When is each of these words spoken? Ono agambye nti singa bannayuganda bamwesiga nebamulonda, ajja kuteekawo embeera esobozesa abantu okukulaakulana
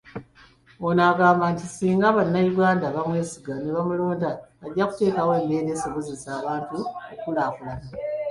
Ono 0.87 1.01
agambye 1.11 1.47
nti 1.53 1.65
singa 1.75 2.07
bannayuganda 2.17 2.87
bamwesiga 2.95 3.53
nebamulonda, 3.59 4.29
ajja 4.65 4.85
kuteekawo 4.89 5.31
embeera 5.39 5.69
esobozesa 5.75 6.27
abantu 6.39 6.77
okukulaakulana 7.11 7.87